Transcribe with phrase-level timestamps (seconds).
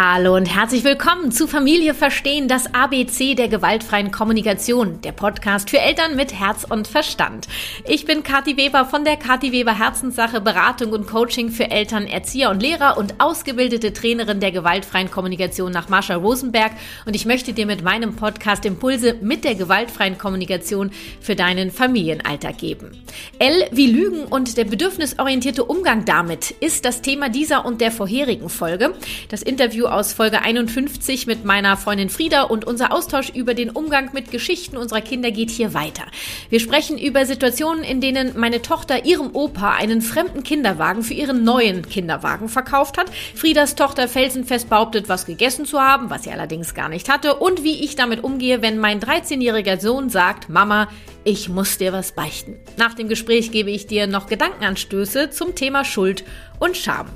[0.00, 5.80] Hallo und herzlich willkommen zu Familie Verstehen, das ABC der gewaltfreien Kommunikation, der Podcast für
[5.80, 7.48] Eltern mit Herz und Verstand.
[7.84, 12.50] Ich bin Kathi Weber von der Kathi Weber Herzenssache Beratung und Coaching für Eltern, Erzieher
[12.50, 16.70] und Lehrer und ausgebildete Trainerin der gewaltfreien Kommunikation nach Marsha Rosenberg
[17.04, 22.56] und ich möchte dir mit meinem Podcast Impulse mit der gewaltfreien Kommunikation für deinen Familienalltag
[22.58, 22.92] geben.
[23.40, 28.48] L wie Lügen und der bedürfnisorientierte Umgang damit ist das Thema dieser und der vorherigen
[28.48, 28.94] Folge.
[29.28, 34.10] Das Interview aus Folge 51 mit meiner Freundin Frieda und unser Austausch über den Umgang
[34.12, 36.04] mit Geschichten unserer Kinder geht hier weiter.
[36.50, 41.44] Wir sprechen über Situationen, in denen meine Tochter ihrem Opa einen fremden Kinderwagen für ihren
[41.44, 46.74] neuen Kinderwagen verkauft hat, Friedas Tochter felsenfest behauptet, was gegessen zu haben, was sie allerdings
[46.74, 50.88] gar nicht hatte, und wie ich damit umgehe, wenn mein 13-jähriger Sohn sagt, Mama,
[51.24, 52.56] ich muss dir was beichten.
[52.76, 56.24] Nach dem Gespräch gebe ich dir noch Gedankenanstöße zum Thema Schuld
[56.58, 57.06] und Scham.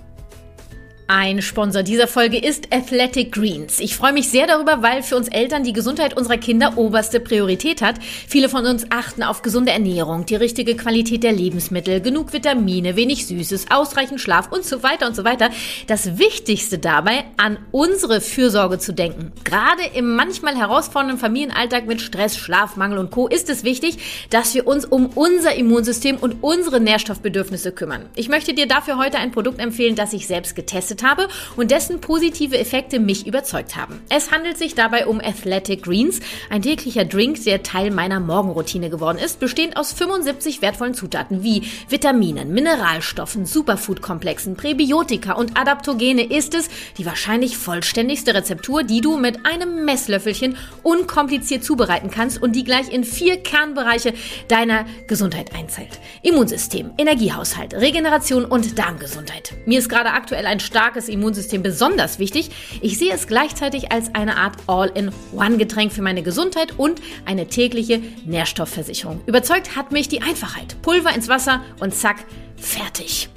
[1.08, 3.80] Ein Sponsor dieser Folge ist Athletic Greens.
[3.80, 7.82] Ich freue mich sehr darüber, weil für uns Eltern die Gesundheit unserer Kinder oberste Priorität
[7.82, 7.96] hat.
[8.00, 13.26] Viele von uns achten auf gesunde Ernährung, die richtige Qualität der Lebensmittel, genug Vitamine, wenig
[13.26, 15.50] Süßes, ausreichend Schlaf und so weiter und so weiter.
[15.88, 19.32] Das Wichtigste dabei, an unsere Fürsorge zu denken.
[19.44, 23.26] Gerade im manchmal herausfordernden Familienalltag mit Stress, Schlafmangel und Co.
[23.26, 23.98] ist es wichtig,
[24.30, 28.06] dass wir uns um unser Immunsystem und unsere Nährstoffbedürfnisse kümmern.
[28.14, 32.00] Ich möchte dir dafür heute ein Produkt empfehlen, das ich selbst getestet habe und dessen
[32.00, 34.00] positive Effekte mich überzeugt haben.
[34.08, 39.18] Es handelt sich dabei um Athletic Greens, ein täglicher Drink, der Teil meiner Morgenroutine geworden
[39.18, 46.68] ist, bestehend aus 75 wertvollen Zutaten wie Vitaminen, Mineralstoffen, Superfood-Komplexen, Präbiotika und Adaptogene ist es
[46.98, 52.92] die wahrscheinlich vollständigste Rezeptur, die du mit einem Messlöffelchen unkompliziert zubereiten kannst und die gleich
[52.92, 54.14] in vier Kernbereiche
[54.48, 56.00] deiner Gesundheit einzahlt.
[56.22, 59.54] Immunsystem, Energiehaushalt, Regeneration und Darmgesundheit.
[59.66, 62.50] Mir ist gerade aktuell ein stark starkes Immunsystem besonders wichtig.
[62.80, 69.20] Ich sehe es gleichzeitig als eine Art All-in-One-Getränk für meine Gesundheit und eine tägliche Nährstoffversicherung.
[69.26, 70.74] Überzeugt hat mich die Einfachheit.
[70.82, 72.24] Pulver ins Wasser und zack,
[72.56, 73.28] fertig.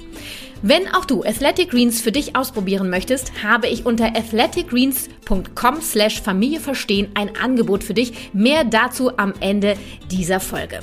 [0.62, 6.58] Wenn auch du Athletic Greens für dich ausprobieren möchtest, habe ich unter athleticgreens.com slash Familie
[6.58, 8.30] verstehen ein Angebot für dich.
[8.32, 9.76] Mehr dazu am Ende
[10.10, 10.80] dieser Folge.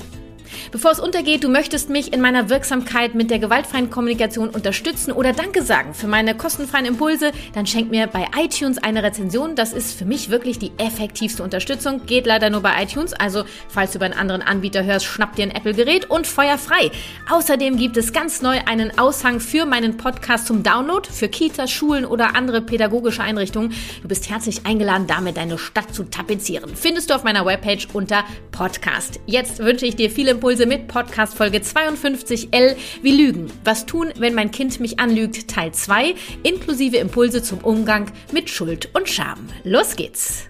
[0.72, 5.32] Bevor es untergeht, du möchtest mich in meiner Wirksamkeit mit der gewaltfreien Kommunikation unterstützen oder
[5.32, 9.54] Danke sagen für meine kostenfreien Impulse, dann schenk mir bei iTunes eine Rezension.
[9.56, 12.06] Das ist für mich wirklich die effektivste Unterstützung.
[12.06, 15.44] Geht leider nur bei iTunes, also falls du über einen anderen Anbieter hörst, schnapp dir
[15.44, 16.90] ein Apple-Gerät und feuer frei.
[17.30, 22.04] Außerdem gibt es ganz neu einen Aushang für meinen Podcast zum Download für Kitas, Schulen
[22.04, 23.72] oder andere pädagogische Einrichtungen.
[24.02, 26.74] Du bist herzlich eingeladen, damit deine Stadt zu tapezieren.
[26.74, 29.20] Findest du auf meiner Webpage unter Podcast.
[29.26, 33.50] Jetzt wünsche ich dir viele Impulse Impulse mit Podcast Folge 52L wie Lügen.
[33.64, 35.48] Was tun, wenn mein Kind mich anlügt?
[35.48, 39.48] Teil 2 inklusive Impulse zum Umgang mit Schuld und Scham.
[39.64, 40.48] Los geht's.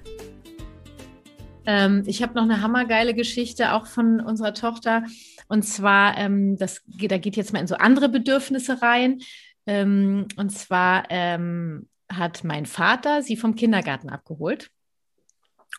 [1.65, 5.05] Ähm, ich habe noch eine hammergeile Geschichte auch von unserer Tochter.
[5.49, 9.21] Und zwar, ähm, das, da geht jetzt mal in so andere Bedürfnisse rein.
[9.67, 14.71] Ähm, und zwar ähm, hat mein Vater sie vom Kindergarten abgeholt.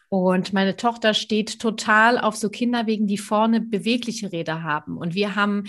[0.10, 4.98] Und meine Tochter steht total auf so Kinderwegen, die vorne bewegliche Räder haben.
[4.98, 5.66] Und wir haben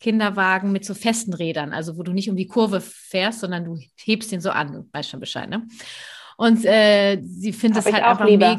[0.00, 3.78] Kinderwagen mit so festen Rädern, also wo du nicht um die Kurve fährst, sondern du
[3.96, 4.72] hebst den so an.
[4.72, 5.66] Du weißt schon Bescheid, ne?
[6.36, 8.58] Und äh, sie findet es halt einfach mega.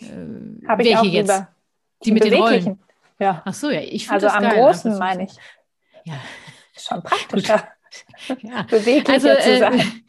[0.00, 1.28] Äh, Habe ich auch jetzt?
[1.28, 1.48] Lieber.
[2.02, 2.78] Die, die mit den Rollen.
[3.18, 3.42] Ja.
[3.44, 3.80] Ach so, ja.
[3.80, 5.32] Ich also das am geil, großen meine ich.
[6.04, 6.14] Ja.
[6.76, 7.68] Schon praktischer.
[8.40, 8.62] ja.
[8.62, 10.02] Beweglicher also, zu äh, sein.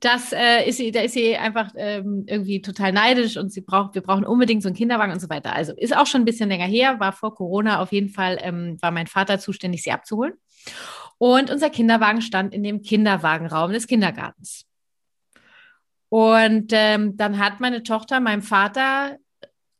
[0.00, 3.94] Das äh, ist sie, da ist sie einfach ähm, irgendwie total neidisch und sie braucht,
[3.94, 5.54] wir brauchen unbedingt so einen Kinderwagen und so weiter.
[5.54, 8.76] Also ist auch schon ein bisschen länger her, war vor Corona auf jeden Fall, ähm,
[8.80, 10.34] war mein Vater zuständig, sie abzuholen.
[11.18, 14.64] Und unser Kinderwagen stand in dem Kinderwagenraum des Kindergartens.
[16.08, 19.16] Und ähm, dann hat meine Tochter meinem Vater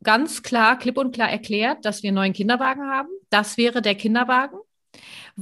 [0.02, 3.08] ganz klar, klipp und klar erklärt, dass wir einen neuen Kinderwagen haben.
[3.30, 4.58] Das wäre der Kinderwagen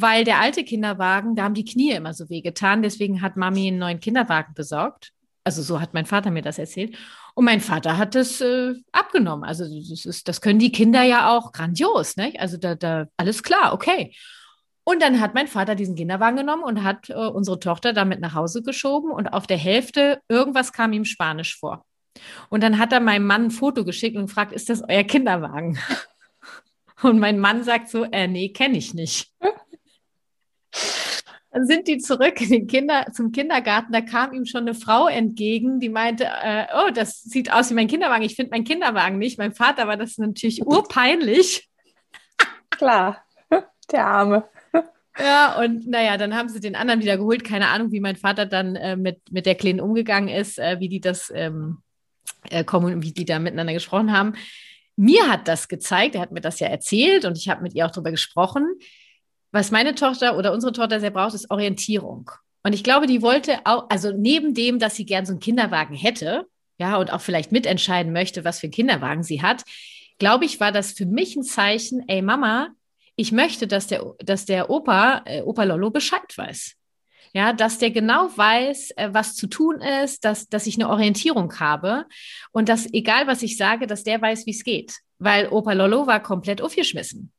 [0.01, 2.83] weil der alte Kinderwagen, da haben die Knie immer so weh getan.
[2.83, 5.13] Deswegen hat Mami einen neuen Kinderwagen besorgt.
[5.45, 6.97] Also so hat mein Vater mir das erzählt.
[7.35, 9.45] Und mein Vater hat das äh, abgenommen.
[9.45, 12.35] Also das, ist, das können die Kinder ja auch grandios, ne?
[12.39, 14.15] Also da, da alles klar, okay.
[14.85, 18.35] Und dann hat mein Vater diesen Kinderwagen genommen und hat äh, unsere Tochter damit nach
[18.35, 21.85] Hause geschoben und auf der Hälfte irgendwas kam ihm Spanisch vor.
[22.49, 25.79] Und dann hat er meinem Mann ein Foto geschickt und gefragt, ist das euer Kinderwagen?
[27.03, 29.33] Und mein Mann sagt so, äh, nee, kenne ich nicht.
[31.51, 33.93] Dann sind die zurück in den Kinder, zum Kindergarten.
[33.93, 37.75] Da kam ihm schon eine Frau entgegen, die meinte, äh, oh, das sieht aus wie
[37.75, 38.23] mein Kinderwagen.
[38.23, 39.39] Ich finde meinen Kinderwagen nicht.
[39.39, 41.69] Mein Vater war das natürlich urpeinlich.
[42.71, 43.25] Klar,
[43.91, 44.49] der Arme.
[45.19, 47.43] Ja, und naja, dann haben sie den anderen wieder geholt.
[47.43, 50.89] Keine Ahnung, wie mein Vater dann äh, mit, mit der Kleinen umgegangen ist, äh, wie
[50.89, 51.79] die das ähm,
[52.51, 54.35] äh, kommen, wie die da miteinander gesprochen haben.
[54.97, 57.87] Mir hat das gezeigt, er hat mir das ja erzählt und ich habe mit ihr
[57.87, 58.67] auch darüber gesprochen.
[59.51, 62.31] Was meine Tochter oder unsere Tochter sehr braucht, ist Orientierung.
[62.63, 65.95] Und ich glaube, die wollte auch, also neben dem, dass sie gern so einen Kinderwagen
[65.95, 66.47] hätte,
[66.79, 69.65] ja, und auch vielleicht mitentscheiden möchte, was für einen Kinderwagen sie hat,
[70.19, 72.71] glaube ich, war das für mich ein Zeichen, ey Mama,
[73.17, 76.75] ich möchte, dass der, dass der Opa, äh, Opa Lollo Bescheid weiß.
[77.33, 81.59] Ja, dass der genau weiß, äh, was zu tun ist, dass, dass ich eine Orientierung
[81.59, 82.07] habe
[82.53, 84.99] und dass, egal was ich sage, dass der weiß, wie es geht.
[85.19, 87.33] Weil Opa Lollo war komplett aufgeschmissen.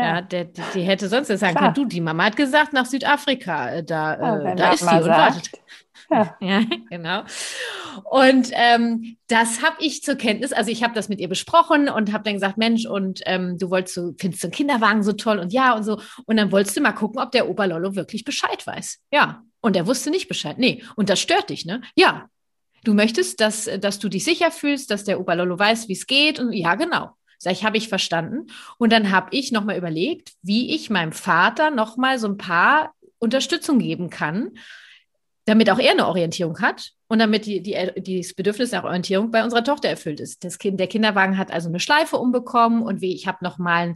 [0.00, 2.86] Ja, ja der, die, die, hätte sonst sagen können, du, die Mama hat gesagt, nach
[2.86, 5.50] Südafrika, äh, da, ja, äh, da ist sie und wartet.
[6.10, 6.36] Ja.
[6.40, 7.22] ja, genau.
[8.10, 12.12] Und ähm, das habe ich zur Kenntnis, also ich habe das mit ihr besprochen und
[12.12, 15.38] habe dann gesagt, Mensch, und ähm, du wolltest so, findest du einen Kinderwagen so toll
[15.38, 16.00] und ja und so.
[16.26, 18.98] Und dann wolltest du mal gucken, ob der Oberlollo wirklich Bescheid weiß.
[19.12, 19.42] Ja.
[19.60, 20.58] Und er wusste nicht Bescheid.
[20.58, 20.82] Nee.
[20.96, 21.82] Und das stört dich, ne?
[21.94, 22.28] Ja.
[22.82, 26.40] Du möchtest, dass, dass du dich sicher fühlst, dass der Oberlollo weiß, wie es geht.
[26.40, 27.10] Und ja, genau.
[27.42, 28.48] Sag ich, habe ich verstanden.
[28.76, 33.78] Und dann habe ich nochmal überlegt, wie ich meinem Vater nochmal so ein paar Unterstützung
[33.78, 34.50] geben kann,
[35.46, 39.42] damit auch er eine Orientierung hat und damit die, die, das Bedürfnis nach Orientierung bei
[39.42, 40.44] unserer Tochter erfüllt ist.
[40.44, 43.94] Das kind, der Kinderwagen hat also eine Schleife umbekommen und wie ich habe noch mal,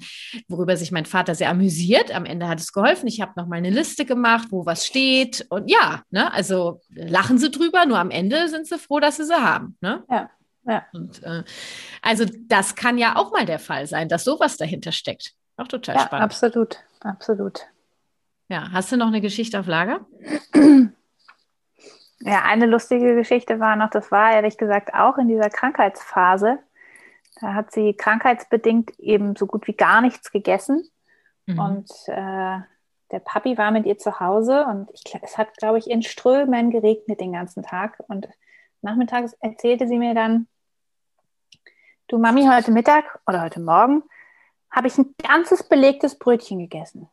[0.48, 2.14] worüber sich mein Vater sehr amüsiert.
[2.14, 3.06] Am Ende hat es geholfen.
[3.08, 7.36] Ich habe noch mal eine Liste gemacht, wo was steht und ja, ne, also lachen
[7.36, 7.84] sie drüber.
[7.84, 9.76] Nur am Ende sind sie froh, dass sie sie haben.
[9.82, 10.02] Ne?
[10.10, 10.30] Ja.
[10.66, 10.84] Ja.
[10.92, 11.44] Und, äh,
[12.02, 15.34] also das kann ja auch mal der Fall sein, dass sowas dahinter steckt.
[15.56, 16.24] Auch total ja, spannend.
[16.24, 17.66] Absolut, absolut.
[18.48, 20.00] Ja, hast du noch eine Geschichte auf Lager?
[22.26, 26.58] Ja, eine lustige Geschichte war noch, das war ehrlich gesagt auch in dieser Krankheitsphase.
[27.38, 30.88] Da hat sie krankheitsbedingt eben so gut wie gar nichts gegessen.
[31.44, 31.58] Mhm.
[31.58, 32.60] Und äh,
[33.10, 36.70] der Papi war mit ihr zu Hause und ich, es hat, glaube ich, in Strömen
[36.70, 38.02] geregnet den ganzen Tag.
[38.08, 38.26] Und
[38.80, 40.46] nachmittags erzählte sie mir dann,
[42.08, 44.02] du Mami, heute Mittag oder heute Morgen
[44.70, 47.08] habe ich ein ganzes belegtes Brötchen gegessen.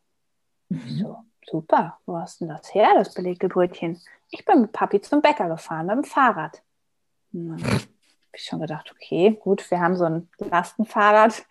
[0.69, 0.97] Mhm.
[0.97, 4.01] So, super, wo hast denn das her, das belegte Brötchen?
[4.29, 6.61] Ich bin mit Papi zum Bäcker gefahren mit dem Fahrrad.
[7.33, 7.83] Hm, habe
[8.33, 11.45] ich schon gedacht, okay, gut, wir haben so ein Lastenfahrrad,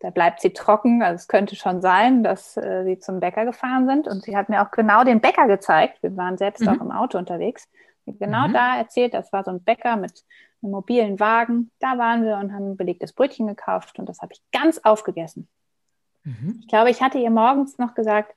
[0.00, 1.02] da bleibt sie trocken.
[1.02, 4.08] Also es könnte schon sein, dass äh, sie zum Bäcker gefahren sind.
[4.08, 6.02] Und sie hat mir auch genau den Bäcker gezeigt.
[6.02, 6.68] Wir waren selbst mhm.
[6.68, 7.68] auch im Auto unterwegs.
[8.06, 8.52] Genau mhm.
[8.52, 10.24] da erzählt, das war so ein Bäcker mit
[10.62, 11.70] einem mobilen Wagen.
[11.78, 15.48] Da waren wir und haben ein belegtes Brötchen gekauft und das habe ich ganz aufgegessen.
[16.24, 16.58] Mhm.
[16.60, 18.34] Ich glaube, ich hatte ihr morgens noch gesagt,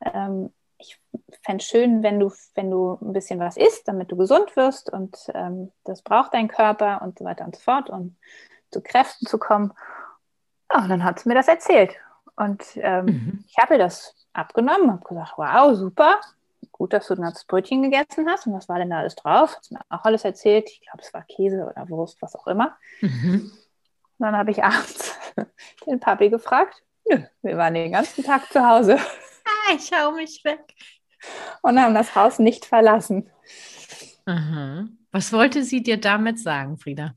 [0.00, 0.98] ähm, ich
[1.42, 4.92] fände es schön, wenn du, wenn du ein bisschen was isst, damit du gesund wirst
[4.92, 8.16] und ähm, das braucht dein Körper und so weiter und so fort, um
[8.70, 9.72] zu Kräften zu kommen.
[10.72, 11.96] Ja, und dann hat sie mir das erzählt.
[12.36, 13.44] Und ähm, mhm.
[13.48, 16.20] ich habe ihr das abgenommen, habe gesagt, wow, super,
[16.72, 18.46] gut, dass du ein ganzes Brötchen gegessen hast.
[18.46, 19.56] Und was war denn da alles drauf?
[19.56, 20.68] Hat mir auch alles erzählt.
[20.70, 22.76] Ich glaube, es war Käse oder Wurst, was auch immer.
[23.00, 23.50] Mhm.
[24.18, 25.16] dann habe ich abends
[25.86, 26.82] den Papi gefragt.
[27.08, 28.98] Nö, wir waren den ganzen Tag zu Hause.
[29.76, 30.74] ich hau mich weg.
[31.62, 33.30] Und haben das Haus nicht verlassen.
[34.24, 34.86] Aha.
[35.10, 37.14] Was wollte sie dir damit sagen, Frieda?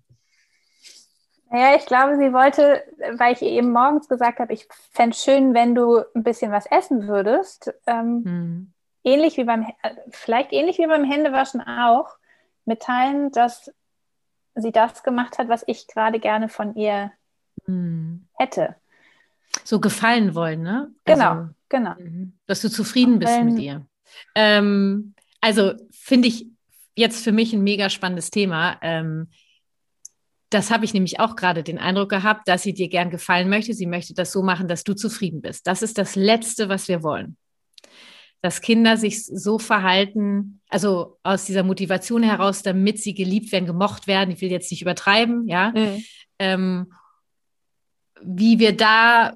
[1.52, 2.82] Naja, ich glaube, sie wollte,
[3.18, 6.52] weil ich ihr eben morgens gesagt habe, ich fände es schön, wenn du ein bisschen
[6.52, 7.74] was essen würdest.
[7.86, 8.74] Ähm, hm.
[9.04, 9.66] Ähnlich wie beim,
[10.12, 12.16] vielleicht ähnlich wie beim Händewaschen auch,
[12.66, 13.72] mitteilen, dass
[14.56, 17.12] sie das gemacht hat, was ich gerade gerne von ihr
[17.66, 18.28] hm.
[18.34, 18.76] hätte.
[19.64, 20.92] So gefallen wollen, ne?
[21.06, 21.32] Genau.
[21.32, 21.96] Also, Genau.
[21.98, 22.34] Mhm.
[22.46, 23.88] Dass du zufrieden bist Wenn, mit ihr.
[24.36, 26.46] Ähm, also finde ich
[26.96, 28.78] jetzt für mich ein mega spannendes Thema.
[28.82, 29.30] Ähm,
[30.50, 33.74] das habe ich nämlich auch gerade den Eindruck gehabt, dass sie dir gern gefallen möchte.
[33.74, 35.66] Sie möchte das so machen, dass du zufrieden bist.
[35.66, 37.38] Das ist das Letzte, was wir wollen.
[38.42, 44.08] Dass Kinder sich so verhalten, also aus dieser Motivation heraus, damit sie geliebt werden, gemocht
[44.08, 44.32] werden.
[44.32, 45.72] Ich will jetzt nicht übertreiben, ja.
[45.72, 46.04] Mhm.
[46.40, 46.94] Ähm,
[48.24, 49.34] wie wir da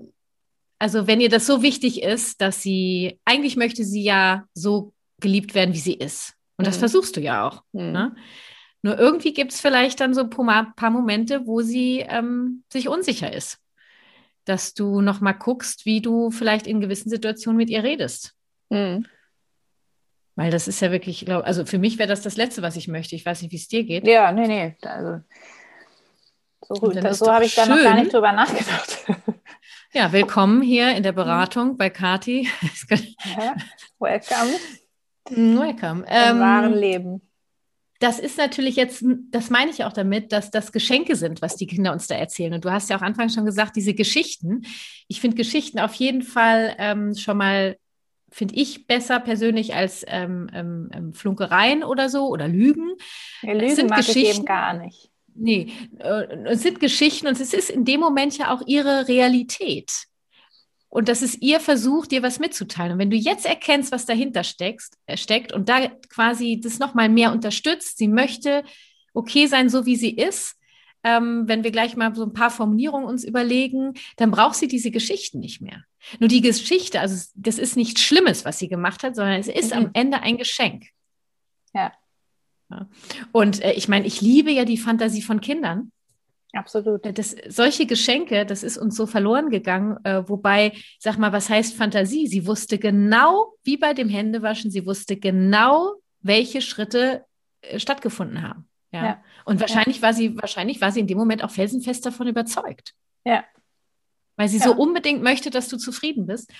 [0.79, 5.55] also wenn ihr das so wichtig ist, dass sie, eigentlich möchte sie ja so geliebt
[5.55, 6.33] werden, wie sie ist.
[6.57, 6.79] Und das mhm.
[6.81, 7.63] versuchst du ja auch.
[7.71, 7.91] Mhm.
[7.91, 8.15] Ne?
[8.81, 13.33] Nur irgendwie gibt es vielleicht dann so ein paar, Momente, wo sie ähm, sich unsicher
[13.33, 13.57] ist.
[14.43, 18.34] Dass du nochmal guckst, wie du vielleicht in gewissen Situationen mit ihr redest.
[18.69, 19.05] Mhm.
[20.35, 22.87] Weil das ist ja wirklich, glaub, also für mich wäre das das Letzte, was ich
[22.87, 23.15] möchte.
[23.15, 24.05] Ich weiß nicht, wie es dir geht.
[24.05, 24.75] Ja, nee, nee.
[24.81, 25.21] Also,
[26.67, 29.05] so, so habe ich da noch gar nicht drüber nachgedacht.
[29.93, 32.49] Ja, willkommen hier in der Beratung bei Kati.
[33.97, 34.51] welcome.
[35.29, 36.03] Welcome.
[36.09, 37.21] Im ähm, wahren Leben.
[37.99, 41.65] Das ist natürlich jetzt, das meine ich auch damit, dass das Geschenke sind, was die
[41.65, 42.53] Kinder uns da erzählen.
[42.53, 44.63] Und du hast ja auch anfangs schon gesagt, diese Geschichten.
[45.07, 47.77] Ich finde Geschichten auf jeden Fall ähm, schon mal
[48.35, 52.95] finde ich besser persönlich als ähm, ähm, ähm, Flunkereien oder so oder Lügen.
[53.41, 55.09] Ja, Lügen es sind mag Geschichten, ich eben gar nicht.
[55.33, 59.89] Nee, äh, es sind Geschichten und es ist in dem Moment ja auch ihre Realität.
[60.89, 62.91] Und das ist ihr Versuch, dir was mitzuteilen.
[62.91, 67.07] Und wenn du jetzt erkennst, was dahinter steckst, äh, steckt und da quasi das nochmal
[67.07, 68.65] mehr unterstützt, sie möchte
[69.13, 70.57] okay sein, so wie sie ist,
[71.05, 74.89] ähm, wenn wir gleich mal so ein paar Formulierungen uns überlegen, dann braucht sie diese
[74.89, 75.83] Geschichten nicht mehr.
[76.19, 79.73] Nur die Geschichte, also das ist nichts Schlimmes, was sie gemacht hat, sondern es ist
[79.73, 79.85] mhm.
[79.85, 80.87] am Ende ein Geschenk.
[81.73, 81.93] Ja.
[82.71, 82.89] ja.
[83.31, 85.91] Und äh, ich meine, ich liebe ja die Fantasie von Kindern.
[86.53, 87.05] Absolut.
[87.05, 90.03] Äh, das, solche Geschenke, das ist uns so verloren gegangen.
[90.03, 92.25] Äh, wobei, sag mal, was heißt Fantasie?
[92.25, 97.25] Sie wusste genau, wie bei dem Händewaschen, sie wusste genau, welche Schritte
[97.61, 98.67] äh, stattgefunden haben.
[98.91, 99.05] Ja.
[99.05, 99.23] ja.
[99.45, 100.01] Und wahrscheinlich ja.
[100.01, 102.93] war sie, wahrscheinlich war sie in dem Moment auch felsenfest davon überzeugt.
[103.23, 103.45] Ja.
[104.35, 104.65] Weil sie ja.
[104.65, 106.51] so unbedingt möchte, dass du zufrieden bist.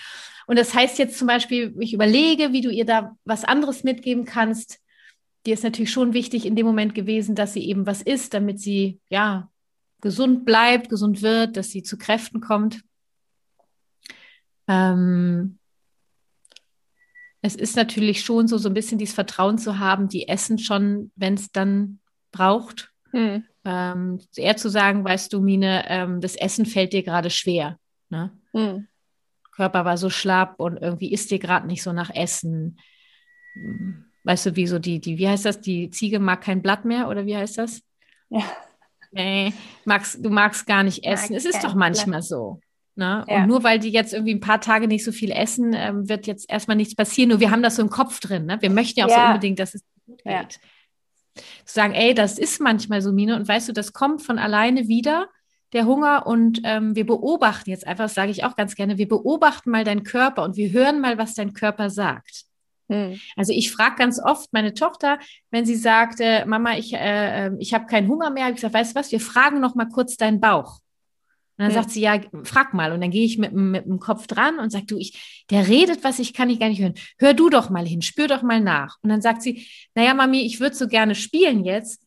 [0.47, 4.23] Und das heißt jetzt zum Beispiel, ich überlege, wie du ihr da was anderes mitgeben
[4.23, 4.79] kannst.
[5.45, 8.59] Dir ist natürlich schon wichtig in dem Moment gewesen, dass sie eben was isst, damit
[8.59, 9.49] sie, ja,
[10.01, 12.83] gesund bleibt, gesund wird, dass sie zu Kräften kommt.
[14.67, 15.57] Ähm,
[17.41, 21.11] es ist natürlich schon so, so ein bisschen dieses Vertrauen zu haben, die essen schon,
[21.15, 21.99] wenn es dann
[22.35, 22.91] braucht.
[23.11, 23.43] Hm.
[23.63, 27.79] Ähm, eher zu sagen, weißt du, Mine, ähm, das Essen fällt dir gerade schwer.
[28.09, 28.31] Ne?
[28.53, 28.87] Hm.
[29.55, 32.77] Körper war so schlapp und irgendwie isst dir gerade nicht so nach Essen.
[34.23, 35.61] Weißt du, wie so die, die, wie heißt das?
[35.61, 37.81] Die Ziege mag kein Blatt mehr oder wie heißt das?
[38.29, 38.43] Ja.
[39.11, 39.53] Nee,
[39.85, 41.33] magst, du magst gar nicht essen.
[41.33, 42.59] Mag es ist doch manchmal so.
[42.95, 43.25] Ne?
[43.27, 43.37] Ja.
[43.37, 46.27] Und nur weil die jetzt irgendwie ein paar Tage nicht so viel essen, ähm, wird
[46.27, 47.29] jetzt erstmal nichts passieren.
[47.29, 48.45] Nur wir haben das so im Kopf drin.
[48.45, 48.61] Ne?
[48.61, 49.21] Wir möchten ja auch ja.
[49.21, 50.33] so unbedingt, dass es gut geht.
[50.33, 50.47] Ja.
[51.35, 54.87] Zu sagen, ey, das ist manchmal so, Mine, und weißt du, das kommt von alleine
[54.87, 55.27] wieder,
[55.73, 59.07] der Hunger, und ähm, wir beobachten jetzt einfach, das sage ich auch ganz gerne, wir
[59.07, 62.45] beobachten mal deinen Körper und wir hören mal, was dein Körper sagt.
[62.89, 63.19] Hm.
[63.35, 65.19] Also ich frage ganz oft meine Tochter,
[65.51, 68.57] wenn sie sagt, äh, Mama, ich, äh, ähm, ich habe keinen Hunger mehr, habe ich
[68.57, 70.79] gesagt, weißt du was, wir fragen noch mal kurz deinen Bauch.
[71.57, 71.75] Und dann hm.
[71.75, 72.91] sagt sie, ja, frag mal.
[72.91, 76.03] Und dann gehe ich mit, mit dem Kopf dran und sage, du, ich, der redet
[76.03, 76.95] was, ich kann ich gar nicht hören.
[77.17, 78.97] Hör du doch mal hin, spür doch mal nach.
[79.01, 82.01] Und dann sagt sie, naja, Mami, ich würde so gerne spielen jetzt.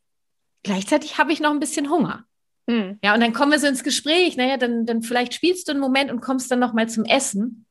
[0.64, 2.24] Gleichzeitig habe ich noch ein bisschen Hunger.
[2.68, 2.98] Hm.
[3.02, 4.36] Ja, und dann kommen wir so ins Gespräch.
[4.36, 7.64] Naja, dann, dann vielleicht spielst du einen Moment und kommst dann noch mal zum Essen.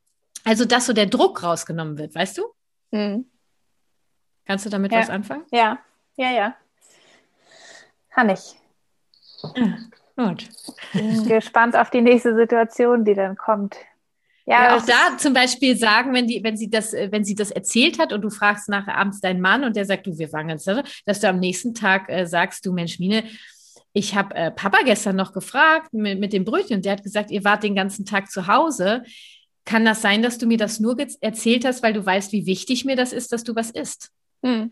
[0.44, 2.46] Also, dass so der Druck rausgenommen wird, weißt du?
[2.90, 3.30] Mhm.
[4.46, 5.00] Kannst du damit ja.
[5.00, 5.44] was anfangen?
[5.52, 5.78] Ja,
[6.16, 6.56] ja, ja.
[8.10, 8.56] Kann ich.
[9.44, 9.78] Ah,
[10.18, 10.50] gut.
[11.28, 13.78] Gespannt auf die nächste Situation, die dann kommt.
[14.46, 17.52] Ja, ja auch da zum Beispiel sagen, wenn die, wenn sie das, wenn sie das
[17.52, 20.50] erzählt hat und du fragst nachher abends deinen Mann und der sagt, du, wir fangen
[20.50, 20.70] jetzt,
[21.06, 23.26] dass du am nächsten Tag äh, sagst, du Mensch, Mine,
[23.92, 27.30] ich habe äh, Papa gestern noch gefragt mit, mit dem Brötchen und der hat gesagt,
[27.30, 29.04] ihr wart den ganzen Tag zu Hause.
[29.66, 32.86] Kann das sein, dass du mir das nur erzählt hast, weil du weißt, wie wichtig
[32.86, 34.12] mir das ist, dass du was isst?
[34.44, 34.72] Hm.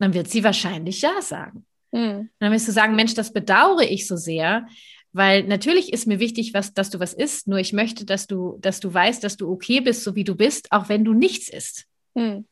[0.00, 1.64] Dann wird sie wahrscheinlich ja sagen.
[1.94, 2.30] Hm.
[2.38, 4.66] Dann wirst du sagen, Mensch, das bedauere ich so sehr,
[5.12, 8.58] weil natürlich ist mir wichtig, was, dass du was isst, nur ich möchte, dass du,
[8.60, 11.48] dass du weißt, dass du okay bist, so wie du bist, auch wenn du nichts
[11.48, 11.86] isst.
[12.16, 12.46] Hm.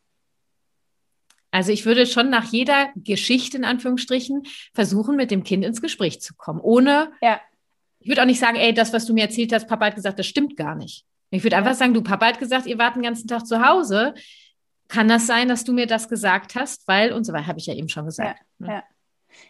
[1.50, 6.20] Also ich würde schon nach jeder Geschichte in Anführungsstrichen versuchen, mit dem Kind ins Gespräch
[6.20, 7.12] zu kommen, ohne.
[7.22, 7.40] Ja.
[8.00, 10.18] Ich würde auch nicht sagen, ey, das, was du mir erzählt hast, Papa hat gesagt,
[10.18, 11.04] das stimmt gar nicht.
[11.30, 14.14] Ich würde einfach sagen, du Papa hat gesagt, ihr wart den ganzen Tag zu Hause.
[14.88, 16.88] Kann das sein, dass du mir das gesagt hast?
[16.88, 18.40] Weil und so weiter, habe ich ja eben schon gesagt.
[18.58, 18.72] Ja, ne?
[18.72, 18.84] ja.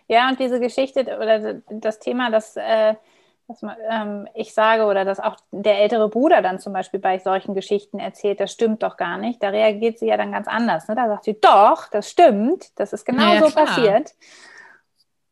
[0.09, 0.29] Ja.
[0.29, 2.95] und diese Geschichte oder das Thema, dass, äh,
[3.61, 7.55] man, ähm, ich sage oder dass auch der ältere Bruder dann zum Beispiel bei solchen
[7.55, 9.43] Geschichten erzählt, das stimmt doch gar nicht.
[9.43, 10.89] Da reagiert sie ja dann ganz anders.
[10.89, 10.95] Ne?
[10.95, 13.67] Da sagt sie, doch, das stimmt, das ist genau ja, so klar.
[13.67, 14.15] passiert.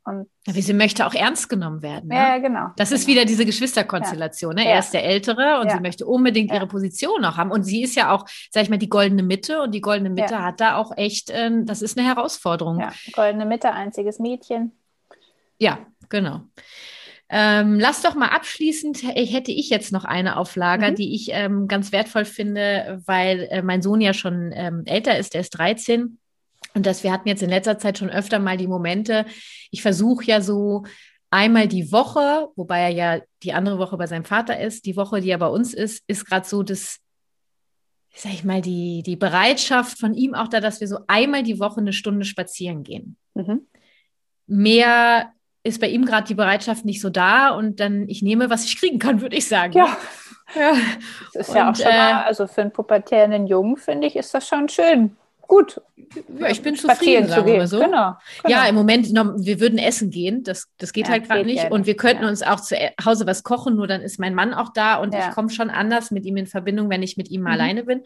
[0.05, 2.09] Und ja, wie sie möchte auch ernst genommen werden.
[2.09, 2.17] Ne?
[2.17, 2.69] Ja, genau.
[2.77, 3.01] Das genau.
[3.01, 4.57] ist wieder diese Geschwisterkonstellation.
[4.57, 4.67] Ne?
[4.67, 7.53] Er ist der Ältere und sie möchte unbedingt ihre Position auch haben.
[7.53, 9.63] Und sie ist ja auch, sag ich mal, die goldene Mitte.
[9.63, 12.81] Und die goldene Mitte hat da auch echt, äh, das ist eine Herausforderung.
[12.81, 14.73] Ja, goldene Mitte, einziges Mädchen.
[15.59, 15.79] Ja,
[16.09, 16.43] genau.
[17.29, 20.97] Ähm, lass doch mal abschließend, hätte ich jetzt noch eine auf Lager, mhm.
[20.97, 25.33] die ich ähm, ganz wertvoll finde, weil äh, mein Sohn ja schon ähm, älter ist,
[25.33, 26.19] der ist 13
[26.75, 29.27] und dass wir hatten jetzt in letzter Zeit schon öfter mal die Momente,
[29.71, 30.85] ich versuche ja so
[31.31, 35.21] einmal die Woche, wobei er ja die andere Woche bei seinem Vater ist, die Woche,
[35.21, 36.99] die er bei uns ist, ist gerade so das,
[38.15, 41.59] sag ich mal, die, die Bereitschaft von ihm auch da, dass wir so einmal die
[41.59, 43.17] Woche eine Stunde spazieren gehen.
[43.35, 43.67] Mhm.
[44.47, 45.33] Mehr
[45.65, 48.79] ist bei ihm gerade die Bereitschaft nicht so da und dann ich nehme, was ich
[48.79, 49.73] kriegen kann, würde ich sagen.
[49.75, 49.97] Ja.
[50.55, 50.75] ja.
[51.33, 54.17] Das ist und, ja auch schon mal, äh, also für einen pubertären Jungen, finde ich,
[54.17, 55.81] ist das schon schön gut.
[56.39, 57.81] Ja, ich bin zufrieden, sagen wir so.
[57.81, 61.45] Genau, genau, Ja, im Moment, wir würden essen gehen, das, das geht ja, halt gerade
[61.45, 61.65] nicht.
[61.65, 62.29] Ja und wir könnten ja.
[62.29, 65.31] uns auch zu Hause was kochen, nur dann ist mein Mann auch da und ich
[65.35, 67.47] komme schon anders mit ihm in Verbindung, wenn ich mit ihm mhm.
[67.49, 68.03] alleine bin.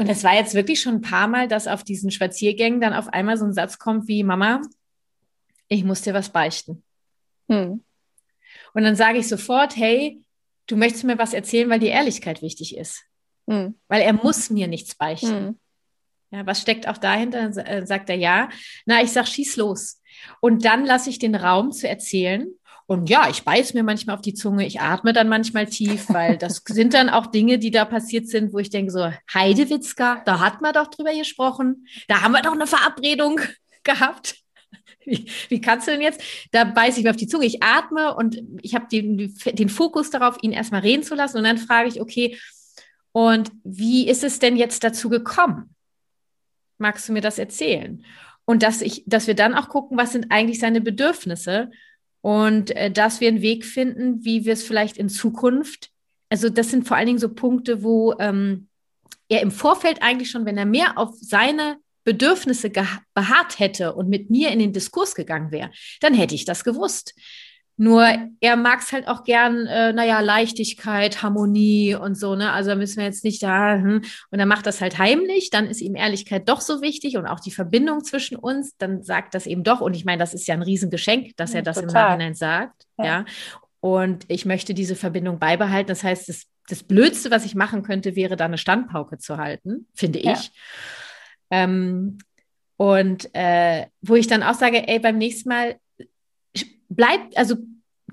[0.00, 3.08] Und es war jetzt wirklich schon ein paar Mal, dass auf diesen Spaziergängen dann auf
[3.08, 4.62] einmal so ein Satz kommt wie, Mama,
[5.68, 6.82] ich muss dir was beichten.
[7.50, 7.84] Hm.
[8.72, 10.22] Und dann sage ich sofort, hey,
[10.66, 13.04] du möchtest mir was erzählen, weil die Ehrlichkeit wichtig ist.
[13.46, 13.74] Hm.
[13.88, 15.60] Weil er muss mir nichts beichten.
[16.30, 17.50] Ja, was steckt auch dahinter?
[17.66, 18.48] Äh, sagt er ja.
[18.86, 20.00] Na, ich sag, schieß los.
[20.40, 22.48] Und dann lasse ich den Raum zu erzählen.
[22.86, 26.36] Und ja, ich beiß mir manchmal auf die Zunge, ich atme dann manchmal tief, weil
[26.36, 30.40] das sind dann auch Dinge, die da passiert sind, wo ich denke so, Heidewitzka, da
[30.40, 33.40] hat man doch drüber gesprochen, da haben wir doch eine Verabredung
[33.84, 34.36] gehabt.
[35.04, 36.20] Wie, wie kannst du denn jetzt?
[36.50, 40.10] Da beiße ich mir auf die Zunge, ich atme und ich habe den, den Fokus
[40.10, 41.38] darauf, ihn erstmal reden zu lassen.
[41.38, 42.38] Und dann frage ich, okay,
[43.12, 45.74] und wie ist es denn jetzt dazu gekommen?
[46.80, 48.04] Magst du mir das erzählen?
[48.44, 51.70] Und dass ich, dass wir dann auch gucken, was sind eigentlich seine Bedürfnisse
[52.22, 55.90] und äh, dass wir einen Weg finden, wie wir es vielleicht in Zukunft,
[56.30, 58.68] also das sind vor allen Dingen so Punkte, wo ähm,
[59.28, 62.70] er im Vorfeld eigentlich schon, wenn er mehr auf seine Bedürfnisse
[63.14, 65.70] beharrt hätte und mit mir in den Diskurs gegangen wäre,
[66.00, 67.14] dann hätte ich das gewusst.
[67.82, 68.06] Nur
[68.40, 72.52] er mag es halt auch gern, äh, naja, Leichtigkeit, Harmonie und so, ne?
[72.52, 74.02] Also da müssen wir jetzt nicht da, hm.
[74.30, 77.40] und er macht das halt heimlich, dann ist ihm Ehrlichkeit doch so wichtig und auch
[77.40, 79.80] die Verbindung zwischen uns, dann sagt das eben doch.
[79.80, 81.88] Und ich meine, das ist ja ein Riesengeschenk, dass er das Total.
[81.88, 82.86] im Nachhinein sagt.
[82.98, 83.04] Ja.
[83.06, 83.24] ja.
[83.80, 85.88] Und ich möchte diese Verbindung beibehalten.
[85.88, 89.86] Das heißt, das, das Blödste, was ich machen könnte, wäre da eine Standpauke zu halten,
[89.94, 90.26] finde ich.
[90.26, 90.40] Ja.
[91.50, 92.18] Ähm,
[92.76, 95.76] und äh, wo ich dann auch sage, ey, beim nächsten Mal
[96.90, 97.56] bleib, also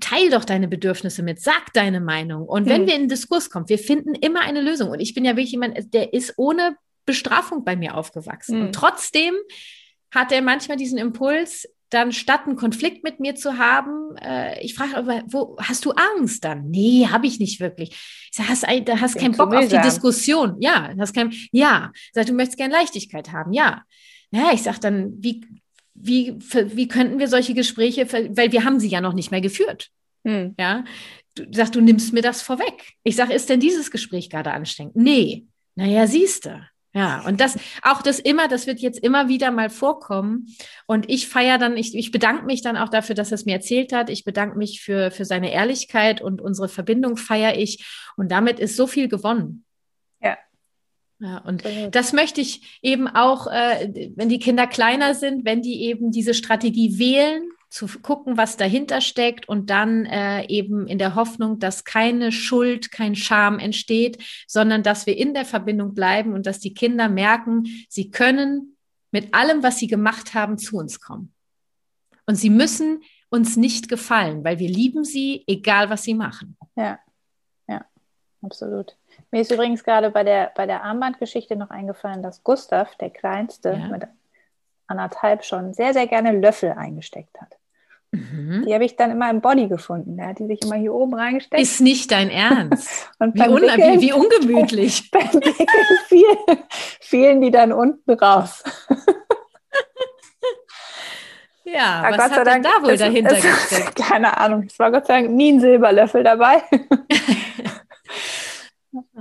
[0.00, 2.46] teil doch deine Bedürfnisse mit, sag deine Meinung.
[2.46, 2.86] Und wenn hm.
[2.86, 4.90] wir in den Diskurs kommen, wir finden immer eine Lösung.
[4.90, 6.76] Und ich bin ja wirklich jemand, der ist ohne
[7.06, 8.56] Bestrafung bei mir aufgewachsen.
[8.56, 8.66] Hm.
[8.66, 9.34] Und trotzdem
[10.10, 14.74] hat er manchmal diesen Impuls, dann statt einen Konflikt mit mir zu haben, äh, ich
[14.74, 16.68] frage aber, wo hast du Angst dann?
[16.68, 17.90] Nee, habe ich nicht wirklich.
[18.30, 20.56] Ich sage, hast, da hast keinen Bock auf die Diskussion.
[20.60, 21.92] Ja, hast kein, ja.
[22.12, 23.52] Sag, du möchtest gerne Leichtigkeit haben.
[23.52, 23.84] Ja.
[24.30, 25.40] Ja, ich sage dann, wie,
[26.00, 29.90] wie, wie könnten wir solche Gespräche, weil wir haben sie ja noch nicht mehr geführt.
[30.24, 30.54] Hm.
[30.58, 30.84] Ja,
[31.34, 32.94] du sagst, du nimmst mir das vorweg.
[33.02, 34.96] Ich sage, ist denn dieses Gespräch gerade anstrengend?
[34.96, 35.46] Nee.
[35.74, 36.60] Naja, siehst du.
[36.94, 40.56] Ja, und das, auch das immer, das wird jetzt immer wieder mal vorkommen.
[40.86, 43.52] Und ich feiere dann, ich, ich bedanke mich dann auch dafür, dass er es mir
[43.52, 44.10] erzählt hat.
[44.10, 47.86] Ich bedanke mich für, für seine Ehrlichkeit und unsere Verbindung feiere ich.
[48.16, 49.64] Und damit ist so viel gewonnen.
[51.20, 51.38] Ja.
[51.38, 56.12] Und das möchte ich eben auch, äh, wenn die Kinder kleiner sind, wenn die eben
[56.12, 61.58] diese Strategie wählen, zu gucken, was dahinter steckt und dann äh, eben in der Hoffnung,
[61.58, 66.60] dass keine Schuld, kein Scham entsteht, sondern dass wir in der Verbindung bleiben und dass
[66.60, 68.76] die Kinder merken, sie können
[69.10, 71.34] mit allem, was sie gemacht haben, zu uns kommen.
[72.26, 76.56] Und sie müssen uns nicht gefallen, weil wir lieben sie, egal was sie machen.
[76.76, 76.98] Ja,
[78.42, 78.96] absolut.
[79.30, 83.70] Mir ist übrigens gerade bei der, bei der Armbandgeschichte noch eingefallen, dass Gustav, der Kleinste,
[83.70, 83.88] ja.
[83.88, 84.04] mit
[84.86, 87.58] anderthalb schon sehr, sehr gerne Löffel eingesteckt hat.
[88.10, 88.64] Mhm.
[88.66, 90.16] Die habe ich dann immer im Body gefunden.
[90.16, 91.62] Der hat die sich immer hier oben reingesteckt.
[91.62, 93.10] Ist nicht dein Ernst.
[93.18, 95.10] Und wie, un Wickeln, wie, ungemütlich.
[95.12, 95.66] Beim Wickeln
[96.06, 96.58] fielen,
[97.00, 98.64] fielen die dann unten raus.
[101.64, 103.96] Ja, ja, was Gott hat Dank, da wohl dahinter es, gesteckt?
[103.96, 104.64] Keine Ahnung.
[104.66, 106.62] Es war Gott sei Dank nie ein Silberlöffel dabei.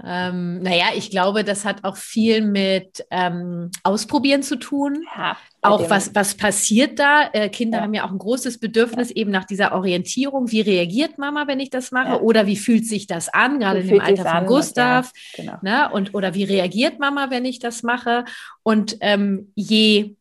[0.04, 5.06] Ähm, naja, ich glaube, das hat auch viel mit ähm, Ausprobieren zu tun.
[5.16, 7.30] Ja, auch was, was passiert da?
[7.34, 7.84] Äh, Kinder ja.
[7.84, 10.52] haben ja auch ein großes Bedürfnis eben nach dieser Orientierung.
[10.52, 12.10] Wie reagiert Mama, wenn ich das mache?
[12.10, 12.20] Ja.
[12.20, 15.12] Oder wie fühlt sich das an, gerade in dem Alter von Gustav?
[15.36, 15.58] Genau.
[15.62, 15.90] Ne?
[15.92, 18.26] Und, oder wie reagiert Mama, wenn ich das mache?
[18.64, 20.16] Und ähm, je,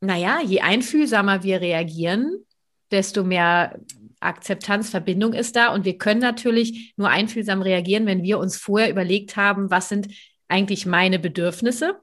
[0.00, 2.44] naja, je einfühlsamer wir reagieren,
[2.90, 3.78] desto mehr
[4.26, 8.90] Akzeptanz, Verbindung ist da und wir können natürlich nur einfühlsam reagieren, wenn wir uns vorher
[8.90, 10.08] überlegt haben, was sind
[10.48, 12.00] eigentlich meine Bedürfnisse.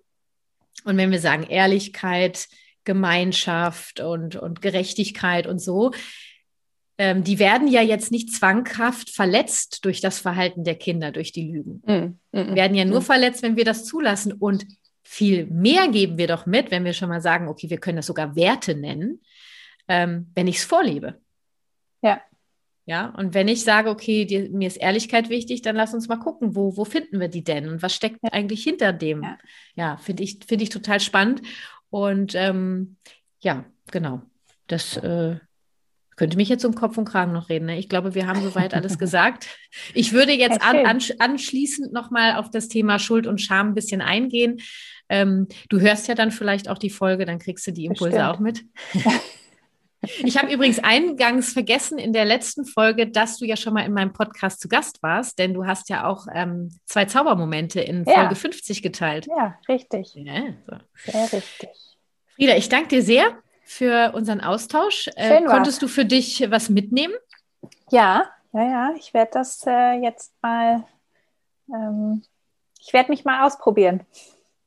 [0.85, 2.47] Und wenn wir sagen Ehrlichkeit,
[2.83, 5.91] Gemeinschaft und, und Gerechtigkeit und so,
[6.97, 11.51] ähm, die werden ja jetzt nicht zwanghaft verletzt durch das Verhalten der Kinder, durch die
[11.51, 11.81] Lügen.
[11.85, 13.03] Mm, mm, werden ja nur mm.
[13.03, 14.33] verletzt, wenn wir das zulassen.
[14.33, 14.65] Und
[15.01, 18.05] viel mehr geben wir doch mit, wenn wir schon mal sagen, okay, wir können das
[18.05, 19.21] sogar Werte nennen,
[19.87, 21.19] ähm, wenn ich es vorlebe.
[22.03, 22.21] Ja.
[22.85, 26.17] Ja, und wenn ich sage, okay, die, mir ist Ehrlichkeit wichtig, dann lass uns mal
[26.17, 28.33] gucken, wo, wo finden wir die denn und was steckt ja.
[28.33, 29.23] eigentlich hinter dem?
[29.23, 29.37] Ja,
[29.75, 31.41] ja finde ich, finde ich total spannend.
[31.89, 32.97] Und ähm,
[33.39, 34.21] ja, genau.
[34.67, 35.37] Das äh,
[36.17, 37.67] könnte mich jetzt um Kopf und Kragen noch reden.
[37.67, 37.79] Ne?
[37.79, 39.47] Ich glaube, wir haben soweit alles gesagt.
[39.93, 44.01] Ich würde jetzt an, an, anschließend nochmal auf das Thema Schuld und Scham ein bisschen
[44.01, 44.59] eingehen.
[45.07, 48.35] Ähm, du hörst ja dann vielleicht auch die Folge, dann kriegst du die Impulse Bestimmt.
[48.35, 48.65] auch mit.
[50.03, 53.93] Ich habe übrigens eingangs vergessen in der letzten Folge, dass du ja schon mal in
[53.93, 58.21] meinem Podcast zu Gast warst, denn du hast ja auch ähm, zwei Zaubermomente in Folge
[58.21, 58.35] ja.
[58.35, 59.27] 50 geteilt.
[59.27, 60.13] Ja, richtig.
[60.15, 61.11] Ja, so.
[61.11, 61.69] Sehr richtig.
[62.35, 65.09] Frieda, ich danke dir sehr für unseren Austausch.
[65.15, 67.13] Äh, konntest du für dich was mitnehmen?
[67.89, 68.93] Ja, ja, ja.
[68.97, 70.83] Ich werde das äh, jetzt mal,
[71.73, 72.23] ähm,
[72.79, 74.03] ich werde mich mal ausprobieren.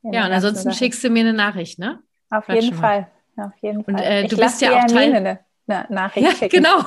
[0.03, 2.01] Ja, und ansonsten schickst du mir eine Nachricht, ne?
[2.31, 3.95] Auf Bleib jeden Fall auf jeden Fall.
[3.95, 5.15] Und äh, du bist ja auch Teil.
[5.15, 6.79] Eine, Nachricht ja, genau.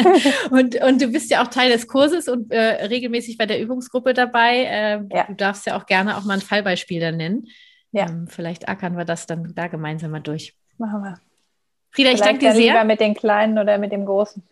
[0.50, 4.14] und, und du bist ja auch Teil des Kurses und äh, regelmäßig bei der Übungsgruppe
[4.14, 4.62] dabei.
[4.62, 5.24] Äh, ja.
[5.24, 7.48] Du darfst ja auch gerne auch mal ein Fallbeispiel dann nennen.
[7.90, 8.08] Ja.
[8.08, 10.54] Ähm, vielleicht ackern wir das dann da gemeinsam mal durch.
[10.76, 11.20] Machen wir.
[11.90, 12.74] Frieda, ich danke dir sehr.
[12.74, 14.42] Lieber mit den Kleinen oder mit dem Großen.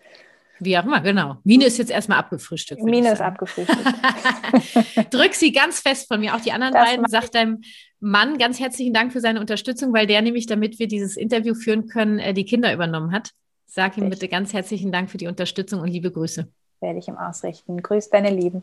[0.59, 1.37] Wie auch immer, genau.
[1.45, 2.83] Mine ist jetzt erstmal abgefrühstückt.
[2.83, 3.85] Mine ist abgefrühstückt.
[5.11, 6.35] Drück sie ganz fest von mir.
[6.35, 7.07] Auch die anderen das beiden.
[7.09, 7.61] Sag deinem
[8.01, 11.89] Mann ganz herzlichen Dank für seine Unterstützung, weil der nämlich, damit wir dieses Interview führen
[11.89, 13.31] können, äh, die Kinder übernommen hat.
[13.67, 16.49] Sag ihm bitte ganz herzlichen Dank für die Unterstützung und liebe Grüße.
[16.81, 17.83] Werde ich ihm ausrichten.
[17.83, 18.63] Grüß deine Lieben.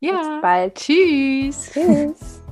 [0.00, 0.18] Ja.
[0.18, 0.74] Bis bald.
[0.74, 1.70] Tschüss.
[1.72, 2.42] Tschüss.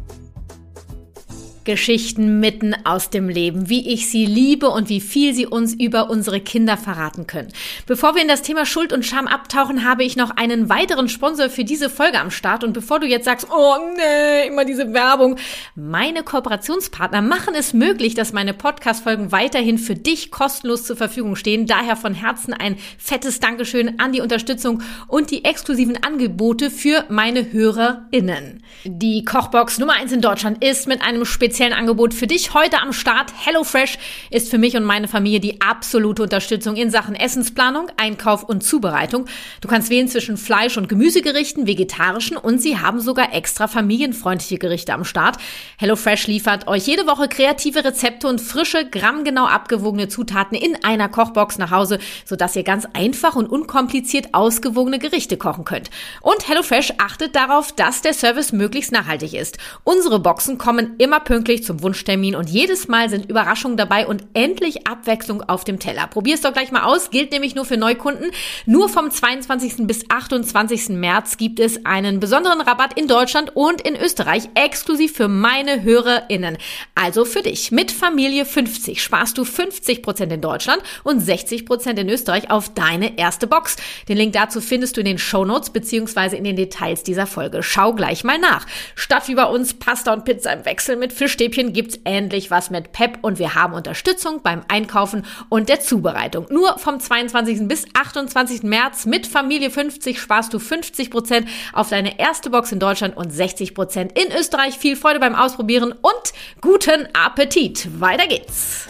[1.66, 6.08] Geschichten mitten aus dem Leben, wie ich sie liebe und wie viel sie uns über
[6.08, 7.48] unsere Kinder verraten können.
[7.86, 11.50] Bevor wir in das Thema Schuld und Scham abtauchen, habe ich noch einen weiteren Sponsor
[11.50, 12.64] für diese Folge am Start.
[12.64, 15.36] Und bevor du jetzt sagst, oh nee, immer diese Werbung,
[15.74, 21.66] meine Kooperationspartner machen es möglich, dass meine Podcast-Folgen weiterhin für dich kostenlos zur Verfügung stehen.
[21.66, 27.52] Daher von Herzen ein fettes Dankeschön an die Unterstützung und die exklusiven Angebote für meine
[27.52, 28.62] HörerInnen.
[28.84, 32.82] Die Kochbox Nummer eins in Deutschland ist mit einem speziellen speziellen Angebot für dich heute
[32.82, 33.32] am Start.
[33.46, 33.96] HelloFresh
[34.28, 39.24] ist für mich und meine Familie die absolute Unterstützung in Sachen Essensplanung, Einkauf und Zubereitung.
[39.62, 44.92] Du kannst wählen zwischen Fleisch- und Gemüsegerichten, vegetarischen und sie haben sogar extra familienfreundliche Gerichte
[44.92, 45.38] am Start.
[45.78, 51.56] HelloFresh liefert euch jede Woche kreative Rezepte und frische, grammgenau abgewogene Zutaten in einer Kochbox
[51.56, 55.88] nach Hause, sodass ihr ganz einfach und unkompliziert ausgewogene Gerichte kochen könnt.
[56.20, 59.56] Und HelloFresh achtet darauf, dass der Service möglichst nachhaltig ist.
[59.84, 64.24] Unsere Boxen kommen immer pünktlich pünktlich zum Wunschtermin und jedes Mal sind Überraschungen dabei und
[64.34, 66.08] endlich Abwechslung auf dem Teller.
[66.08, 68.32] Probier's doch gleich mal aus, gilt nämlich nur für Neukunden.
[68.64, 69.86] Nur vom 22.
[69.86, 70.88] bis 28.
[70.88, 76.58] März gibt es einen besonderen Rabatt in Deutschland und in Österreich exklusiv für meine HörerInnen.
[76.96, 77.70] Also für dich.
[77.70, 83.46] Mit Familie 50 sparst du 50% in Deutschland und 60% in Österreich auf deine erste
[83.46, 83.76] Box.
[84.08, 87.62] Den Link dazu findest du in den Shownotes beziehungsweise in den Details dieser Folge.
[87.62, 88.66] Schau gleich mal nach.
[88.96, 92.70] Statt wie bei uns Pasta und Pizza im Wechsel mit Fisch Stäbchen gibt's endlich was
[92.70, 96.46] mit Pep und wir haben Unterstützung beim Einkaufen und der Zubereitung.
[96.48, 97.68] Nur vom 22.
[97.68, 98.62] bis 28.
[98.62, 103.30] März mit Familie 50 sparst du 50 Prozent auf deine erste Box in Deutschland und
[103.30, 104.78] 60 Prozent in Österreich.
[104.78, 108.00] Viel Freude beim Ausprobieren und guten Appetit.
[108.00, 108.88] Weiter geht's.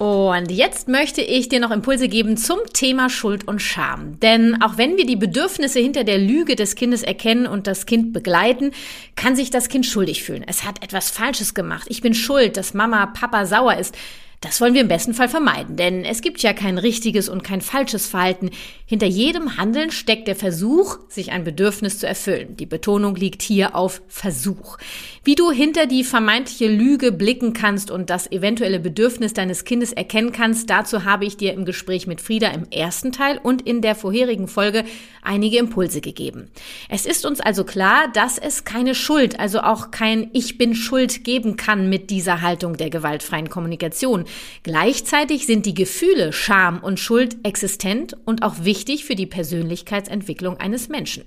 [0.00, 4.18] Und jetzt möchte ich dir noch Impulse geben zum Thema Schuld und Scham.
[4.20, 8.14] Denn auch wenn wir die Bedürfnisse hinter der Lüge des Kindes erkennen und das Kind
[8.14, 8.70] begleiten,
[9.14, 10.42] kann sich das Kind schuldig fühlen.
[10.46, 11.86] Es hat etwas Falsches gemacht.
[11.90, 13.94] Ich bin schuld, dass Mama, Papa sauer ist.
[14.42, 17.60] Das wollen wir im besten Fall vermeiden, denn es gibt ja kein richtiges und kein
[17.60, 18.48] falsches Verhalten.
[18.86, 22.56] Hinter jedem Handeln steckt der Versuch, sich ein Bedürfnis zu erfüllen.
[22.56, 24.78] Die Betonung liegt hier auf Versuch.
[25.24, 30.32] Wie du hinter die vermeintliche Lüge blicken kannst und das eventuelle Bedürfnis deines Kindes erkennen
[30.32, 33.94] kannst, dazu habe ich dir im Gespräch mit Frieda im ersten Teil und in der
[33.94, 34.84] vorherigen Folge
[35.22, 36.50] einige Impulse gegeben.
[36.88, 41.24] Es ist uns also klar, dass es keine Schuld, also auch kein Ich bin schuld
[41.24, 44.24] geben kann mit dieser Haltung der gewaltfreien Kommunikation.
[44.62, 50.88] Gleichzeitig sind die Gefühle Scham und Schuld existent und auch wichtig für die Persönlichkeitsentwicklung eines
[50.88, 51.24] Menschen.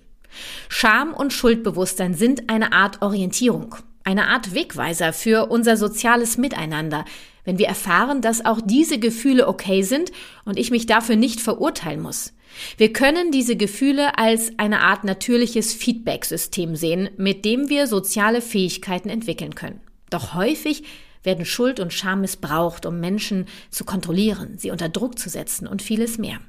[0.70, 7.06] Scham und Schuldbewusstsein sind eine Art Orientierung, eine Art Wegweiser für unser soziales Miteinander,
[7.46, 10.12] wenn wir erfahren, dass auch diese Gefühle okay sind
[10.46, 12.34] und ich mich dafür nicht verurteilen muss.
[12.78, 19.10] Wir können diese Gefühle als eine Art natürliches Feedback-System sehen, mit dem wir soziale Fähigkeiten
[19.10, 19.82] entwickeln können.
[20.10, 20.84] Doch häufig
[21.23, 25.81] werden Schuld und Scham missbraucht, um Menschen zu kontrollieren, sie unter Druck zu setzen und
[25.81, 26.39] vieles mehr.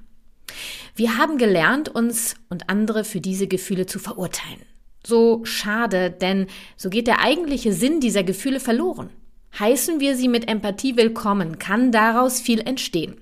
[0.94, 4.62] Wir haben gelernt, uns und andere für diese Gefühle zu verurteilen.
[5.06, 9.10] So schade, denn so geht der eigentliche Sinn dieser Gefühle verloren.
[9.58, 13.16] Heißen wir sie mit Empathie willkommen, kann daraus viel entstehen.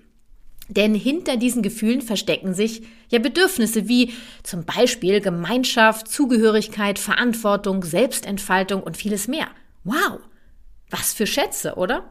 [0.68, 4.12] Denn hinter diesen Gefühlen verstecken sich ja Bedürfnisse wie
[4.42, 9.48] zum Beispiel Gemeinschaft, Zugehörigkeit, Verantwortung, Selbstentfaltung und vieles mehr.
[9.84, 10.20] Wow,
[10.92, 12.05] was für Schätze, oder?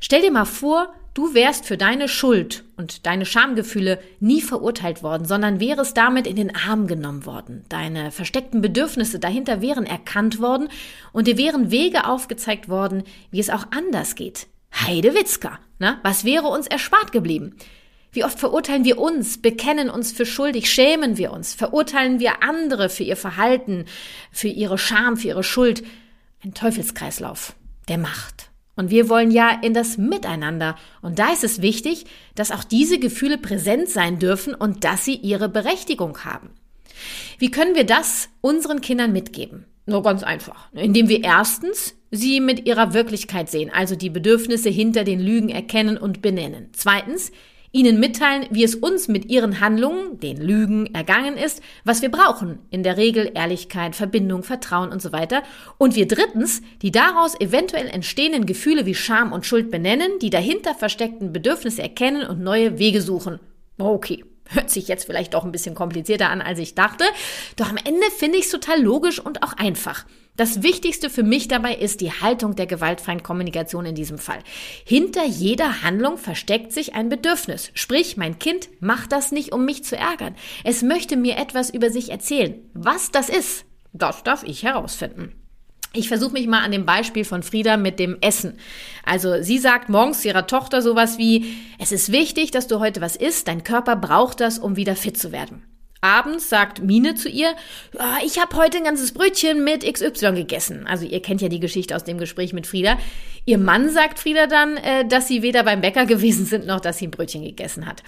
[0.00, 5.24] Stell dir mal vor, du wärst für deine Schuld und deine Schamgefühle nie verurteilt worden,
[5.24, 7.64] sondern wärest damit in den Arm genommen worden.
[7.68, 10.68] Deine versteckten Bedürfnisse dahinter wären erkannt worden
[11.12, 14.46] und dir wären Wege aufgezeigt worden, wie es auch anders geht.
[14.72, 15.98] Heidewitzka, ne?
[16.02, 17.56] Was wäre uns erspart geblieben?
[18.12, 22.88] Wie oft verurteilen wir uns, bekennen uns für schuldig, schämen wir uns, verurteilen wir andere
[22.88, 23.84] für ihr Verhalten,
[24.30, 25.82] für ihre Scham, für ihre Schuld.
[26.42, 27.54] Ein Teufelskreislauf
[27.88, 28.50] der Macht.
[28.76, 30.76] Und wir wollen ja in das Miteinander.
[31.02, 35.16] Und da ist es wichtig, dass auch diese Gefühle präsent sein dürfen und dass sie
[35.16, 36.50] ihre Berechtigung haben.
[37.38, 39.64] Wie können wir das unseren Kindern mitgeben?
[39.86, 40.70] Nur ganz einfach.
[40.72, 45.96] Indem wir erstens sie mit ihrer Wirklichkeit sehen, also die Bedürfnisse hinter den Lügen erkennen
[45.96, 46.68] und benennen.
[46.72, 47.32] Zweitens,
[47.72, 52.58] ihnen mitteilen, wie es uns mit ihren Handlungen, den Lügen, ergangen ist, was wir brauchen.
[52.70, 55.42] In der Regel Ehrlichkeit, Verbindung, Vertrauen und so weiter.
[55.76, 60.74] Und wir drittens, die daraus eventuell entstehenden Gefühle wie Scham und Schuld benennen, die dahinter
[60.74, 63.38] versteckten Bedürfnisse erkennen und neue Wege suchen.
[63.78, 64.24] Okay.
[64.48, 67.04] Hört sich jetzt vielleicht doch ein bisschen komplizierter an, als ich dachte.
[67.56, 70.04] Doch am Ende finde ich es total logisch und auch einfach.
[70.36, 74.38] Das Wichtigste für mich dabei ist die Haltung der gewaltfreien Kommunikation in diesem Fall.
[74.84, 77.72] Hinter jeder Handlung versteckt sich ein Bedürfnis.
[77.74, 80.36] Sprich, mein Kind macht das nicht, um mich zu ärgern.
[80.62, 82.54] Es möchte mir etwas über sich erzählen.
[82.72, 85.32] Was das ist, das darf ich herausfinden.
[85.94, 88.58] Ich versuche mich mal an dem Beispiel von Frieda mit dem Essen.
[89.04, 93.16] Also sie sagt morgens ihrer Tochter sowas wie, es ist wichtig, dass du heute was
[93.16, 95.64] isst, dein Körper braucht das, um wieder fit zu werden.
[96.00, 97.54] Abends sagt Mine zu ihr,
[97.94, 100.86] oh, ich habe heute ein ganzes Brötchen mit XY gegessen.
[100.86, 102.98] Also ihr kennt ja die Geschichte aus dem Gespräch mit Frieda.
[103.46, 106.98] Ihr Mann sagt Frieda dann, äh, dass sie weder beim Bäcker gewesen sind, noch dass
[106.98, 108.04] sie ein Brötchen gegessen hat.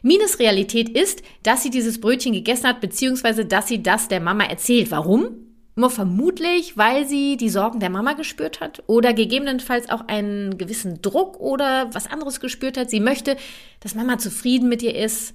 [0.00, 4.44] Mines Realität ist, dass sie dieses Brötchen gegessen hat, beziehungsweise dass sie das der Mama
[4.44, 4.90] erzählt.
[4.90, 5.53] Warum?
[5.76, 11.02] Nur vermutlich, weil sie die Sorgen der Mama gespürt hat oder gegebenenfalls auch einen gewissen
[11.02, 12.90] Druck oder was anderes gespürt hat.
[12.90, 13.36] Sie möchte,
[13.80, 15.34] dass Mama zufrieden mit ihr ist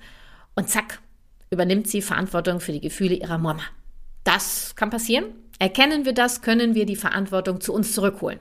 [0.56, 1.02] und zack,
[1.50, 3.64] übernimmt sie Verantwortung für die Gefühle ihrer Mama.
[4.24, 5.26] Das kann passieren.
[5.62, 8.40] Erkennen wir das, können wir die Verantwortung zu uns zurückholen.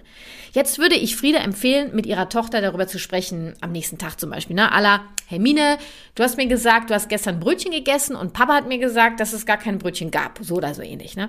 [0.52, 4.30] Jetzt würde ich Frieda empfehlen, mit ihrer Tochter darüber zu sprechen, am nächsten Tag zum
[4.30, 4.54] Beispiel.
[4.54, 4.70] Ne?
[4.70, 5.78] Alla, Hermine,
[6.14, 9.32] du hast mir gesagt, du hast gestern Brötchen gegessen und Papa hat mir gesagt, dass
[9.32, 10.38] es gar kein Brötchen gab.
[10.40, 11.16] So oder so ähnlich.
[11.16, 11.28] Ne?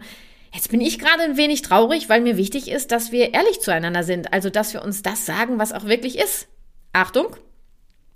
[0.53, 4.03] Jetzt bin ich gerade ein wenig traurig, weil mir wichtig ist, dass wir ehrlich zueinander
[4.03, 4.33] sind.
[4.33, 6.47] Also, dass wir uns das sagen, was auch wirklich ist.
[6.93, 7.35] Achtung!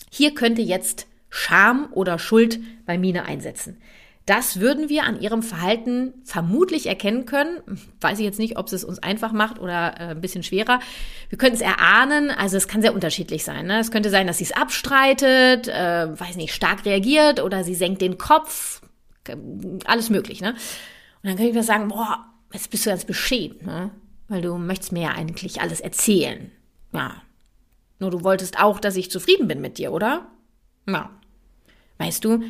[0.10, 3.82] Hier könnte jetzt Scham oder Schuld bei Mine einsetzen.
[4.26, 7.62] Das würden wir an ihrem Verhalten vermutlich erkennen können.
[8.00, 10.80] Weiß ich jetzt nicht, ob es uns einfach macht oder äh, ein bisschen schwerer.
[11.28, 12.32] Wir können es erahnen.
[12.32, 13.65] Also es kann sehr unterschiedlich sein.
[13.65, 13.80] Ne?
[13.80, 18.02] Es könnte sein, dass sie es abstreitet, äh, weiß nicht, stark reagiert oder sie senkt
[18.02, 18.82] den Kopf.
[19.86, 20.39] Alles möglich.
[20.39, 20.56] Ne?
[21.23, 23.91] Und dann kann ich mir sagen, boah, jetzt bist du ganz beschämt, ne?
[24.27, 26.51] weil du möchtest mir ja eigentlich alles erzählen.
[26.91, 27.21] Ja.
[27.99, 30.27] Nur du wolltest auch, dass ich zufrieden bin mit dir, oder?
[30.88, 31.09] Ja.
[31.97, 32.43] Weißt du,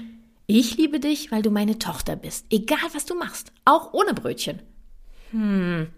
[0.47, 4.61] ich liebe dich, weil du meine Tochter bist, egal was du machst, auch ohne Brötchen.
[5.31, 5.89] Hm.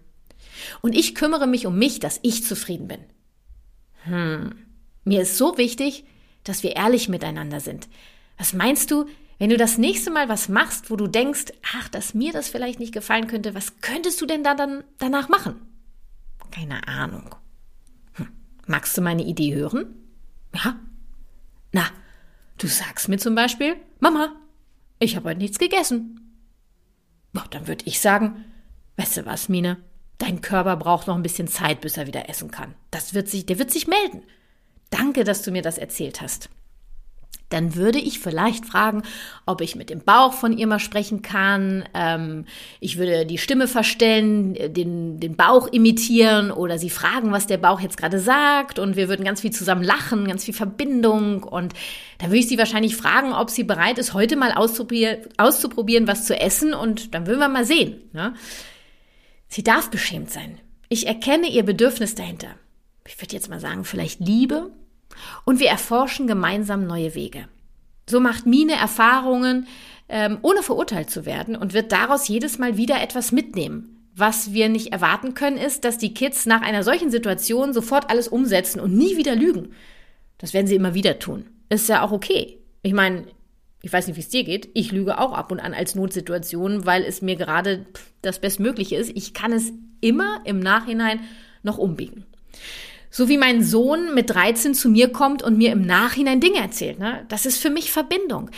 [0.82, 3.00] Und ich kümmere mich um mich, dass ich zufrieden bin.
[4.04, 4.54] Hm.
[5.04, 6.04] Mir ist so wichtig,
[6.44, 7.88] dass wir ehrlich miteinander sind.
[8.38, 9.06] Was meinst du,
[9.38, 12.80] wenn du das nächste Mal was machst, wo du denkst, ach, dass mir das vielleicht
[12.80, 15.56] nicht gefallen könnte, was könntest du denn da dann danach machen?
[16.50, 17.34] Keine Ahnung.
[18.14, 18.28] Hm.
[18.66, 19.94] Magst du meine Idee hören?
[20.54, 20.78] Ja?
[21.72, 21.90] Na,
[22.58, 24.34] Du sagst mir zum Beispiel, Mama,
[24.98, 26.38] ich habe heute nichts gegessen.
[27.34, 28.44] Ja, dann würde ich sagen,
[28.96, 29.76] weißt du was, Mine?
[30.16, 32.74] Dein Körper braucht noch ein bisschen Zeit, bis er wieder essen kann.
[32.90, 34.22] Das wird sich, der wird sich melden.
[34.88, 36.48] Danke, dass du mir das erzählt hast
[37.48, 39.02] dann würde ich vielleicht fragen,
[39.44, 41.84] ob ich mit dem Bauch von ihr mal sprechen kann.
[41.94, 42.44] Ähm,
[42.80, 47.80] ich würde die Stimme verstellen, den, den Bauch imitieren oder sie fragen, was der Bauch
[47.80, 48.78] jetzt gerade sagt.
[48.78, 51.44] Und wir würden ganz viel zusammen lachen, ganz viel Verbindung.
[51.44, 51.72] Und
[52.18, 56.26] da würde ich sie wahrscheinlich fragen, ob sie bereit ist, heute mal auszuprobieren, auszuprobieren was
[56.26, 56.74] zu essen.
[56.74, 57.96] Und dann würden wir mal sehen.
[58.12, 58.34] Ne?
[59.48, 60.58] Sie darf beschämt sein.
[60.88, 62.48] Ich erkenne ihr Bedürfnis dahinter.
[63.06, 64.72] Ich würde jetzt mal sagen, vielleicht Liebe,
[65.44, 67.48] und wir erforschen gemeinsam neue Wege.
[68.08, 69.66] So macht Mine Erfahrungen,
[70.08, 73.96] ähm, ohne verurteilt zu werden und wird daraus jedes Mal wieder etwas mitnehmen.
[74.14, 78.28] Was wir nicht erwarten können, ist, dass die Kids nach einer solchen Situation sofort alles
[78.28, 79.72] umsetzen und nie wieder lügen.
[80.38, 81.46] Das werden sie immer wieder tun.
[81.68, 82.58] Ist ja auch okay.
[82.82, 83.26] Ich meine,
[83.82, 84.70] ich weiß nicht, wie es dir geht.
[84.74, 87.86] Ich lüge auch ab und an als Notsituation, weil es mir gerade
[88.22, 89.12] das Bestmögliche ist.
[89.14, 91.20] Ich kann es immer im Nachhinein
[91.62, 92.24] noch umbiegen.
[93.10, 96.98] So wie mein Sohn mit 13 zu mir kommt und mir im Nachhinein Dinge erzählt.
[96.98, 97.24] Ne?
[97.28, 98.50] Das ist für mich Verbindung.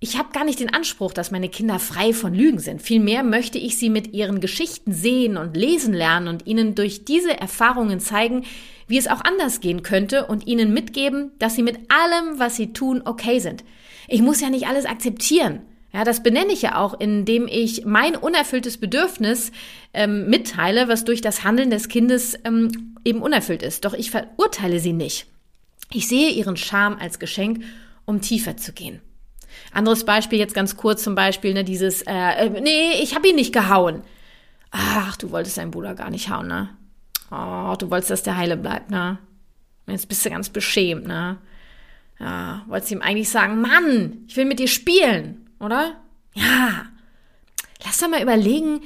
[0.00, 2.82] Ich habe gar nicht den Anspruch, dass meine Kinder frei von Lügen sind.
[2.82, 7.40] Vielmehr möchte ich sie mit ihren Geschichten sehen und lesen lernen und ihnen durch diese
[7.40, 8.44] Erfahrungen zeigen,
[8.86, 12.74] wie es auch anders gehen könnte und ihnen mitgeben, dass sie mit allem, was sie
[12.74, 13.64] tun, okay sind.
[14.06, 15.62] Ich muss ja nicht alles akzeptieren.
[15.94, 19.52] Ja, das benenne ich ja auch, indem ich mein unerfülltes Bedürfnis
[19.92, 23.84] ähm, mitteile, was durch das Handeln des Kindes ähm, eben unerfüllt ist.
[23.84, 25.26] Doch ich verurteile sie nicht.
[25.92, 27.62] Ich sehe ihren Charme als Geschenk,
[28.06, 29.00] um tiefer zu gehen.
[29.72, 33.36] Anderes Beispiel jetzt ganz kurz zum Beispiel, ne, dieses, äh, äh nee, ich habe ihn
[33.36, 34.02] nicht gehauen.
[34.72, 36.70] Ach, du wolltest deinen Bruder gar nicht hauen, ne?
[37.30, 39.18] Oh, du wolltest, dass der heile bleibt, ne?
[39.86, 41.38] Jetzt bist du ganz beschämt, ne?
[42.18, 45.96] Ja, wolltest ihm eigentlich sagen, Mann, ich will mit dir spielen, oder?
[46.34, 46.86] Ja.
[47.84, 48.80] Lass doch mal überlegen,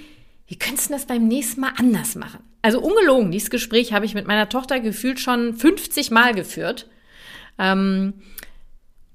[0.47, 2.41] wie könntest du das beim nächsten Mal anders machen?
[2.63, 6.89] Also ungelogen, dieses Gespräch habe ich mit meiner Tochter gefühlt schon 50 Mal geführt.
[7.59, 8.15] Ähm,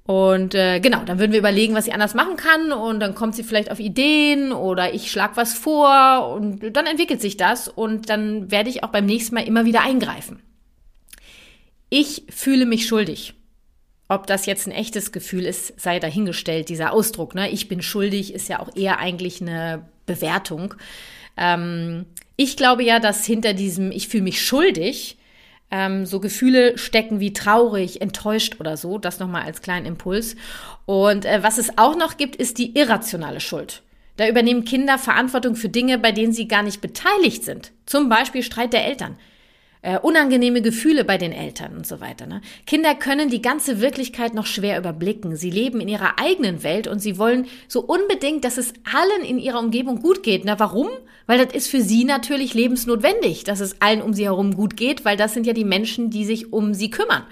[0.06, 3.36] und äh, genau, dann würden wir überlegen, was sie anders machen kann und dann kommt
[3.36, 8.10] sie vielleicht auf Ideen oder ich schlag was vor und dann entwickelt sich das und
[8.10, 10.42] dann werde ich auch beim nächsten Mal immer wieder eingreifen.
[11.90, 13.34] Ich fühle mich schuldig.
[14.14, 17.34] Ob das jetzt ein echtes Gefühl ist, sei dahingestellt, dieser Ausdruck.
[17.34, 17.50] Ne?
[17.50, 20.76] Ich bin schuldig ist ja auch eher eigentlich eine Bewertung.
[21.36, 25.18] Ähm, ich glaube ja, dass hinter diesem Ich fühle mich schuldig
[25.72, 29.00] ähm, so Gefühle stecken wie traurig, enttäuscht oder so.
[29.00, 30.36] Das nochmal als kleinen Impuls.
[30.86, 33.82] Und äh, was es auch noch gibt, ist die irrationale Schuld.
[34.18, 37.72] Da übernehmen Kinder Verantwortung für Dinge, bei denen sie gar nicht beteiligt sind.
[37.88, 39.18] Zum Beispiel Streit der Eltern
[39.84, 42.26] äh, unangenehme Gefühle bei den Eltern und so weiter.
[42.26, 42.42] Ne?
[42.66, 45.36] Kinder können die ganze Wirklichkeit noch schwer überblicken.
[45.36, 49.38] Sie leben in ihrer eigenen Welt und sie wollen so unbedingt, dass es allen in
[49.38, 50.46] ihrer Umgebung gut geht.
[50.46, 50.88] Na, warum?
[51.28, 55.04] Weil das ist für sie natürlich lebensnotwendig, dass es allen um sie herum gut geht,
[55.04, 57.24] weil das sind ja die Menschen, die sich um sie kümmern.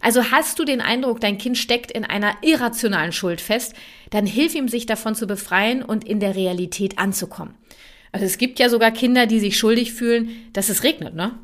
[0.00, 3.74] Also hast du den Eindruck, dein Kind steckt in einer irrationalen Schuld fest,
[4.10, 7.54] dann hilf ihm, sich davon zu befreien und in der Realität anzukommen.
[8.12, 11.38] Also es gibt ja sogar Kinder, die sich schuldig fühlen, dass es regnet, ne?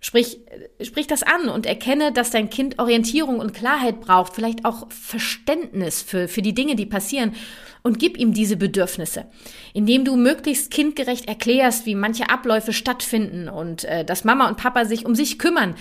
[0.00, 0.38] Sprich,
[0.80, 6.02] sprich das an und erkenne, dass dein Kind Orientierung und Klarheit braucht, vielleicht auch Verständnis
[6.02, 7.34] für, für die Dinge, die passieren
[7.82, 9.26] und gib ihm diese Bedürfnisse,
[9.74, 14.84] indem du möglichst kindgerecht erklärst, wie manche Abläufe stattfinden und äh, dass Mama und Papa
[14.84, 15.74] sich um sich kümmern.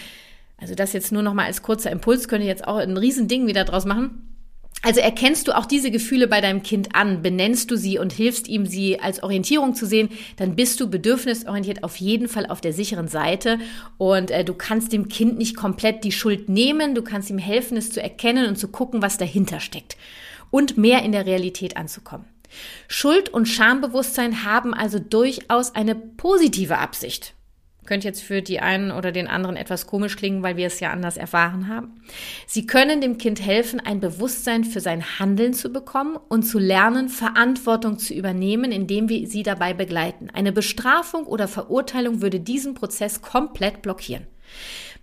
[0.57, 3.65] Also das jetzt nur noch mal als kurzer Impuls könnte jetzt auch ein Riesending wieder
[3.65, 4.36] draus machen.
[4.83, 8.47] Also erkennst du auch diese Gefühle bei deinem Kind an, benennst du sie und hilfst
[8.47, 12.73] ihm, sie als Orientierung zu sehen, dann bist du bedürfnisorientiert auf jeden Fall auf der
[12.73, 13.59] sicheren Seite.
[13.97, 17.75] Und äh, du kannst dem Kind nicht komplett die Schuld nehmen, du kannst ihm helfen,
[17.75, 19.97] es zu erkennen und zu gucken, was dahinter steckt.
[20.51, 22.25] Und mehr in der Realität anzukommen.
[22.87, 27.33] Schuld und Schambewusstsein haben also durchaus eine positive Absicht.
[27.87, 30.91] Könnte jetzt für die einen oder den anderen etwas komisch klingen, weil wir es ja
[30.91, 31.95] anders erfahren haben.
[32.45, 37.07] Sie können dem Kind helfen, ein Bewusstsein für sein Handeln zu bekommen und zu lernen,
[37.07, 40.29] Verantwortung zu übernehmen, indem wir sie dabei begleiten.
[40.33, 44.27] Eine Bestrafung oder Verurteilung würde diesen Prozess komplett blockieren.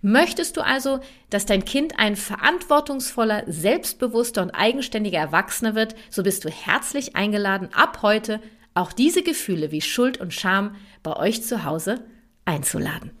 [0.03, 0.99] Möchtest du also,
[1.31, 7.69] dass dein Kind ein verantwortungsvoller, selbstbewusster und eigenständiger Erwachsener wird, so bist du herzlich eingeladen,
[7.73, 8.41] ab heute
[8.75, 12.05] auch diese Gefühle wie Schuld und Scham bei euch zu Hause
[12.45, 13.11] einzuladen.